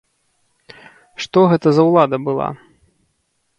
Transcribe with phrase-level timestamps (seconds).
[1.27, 2.49] Што гэта за ўлада была?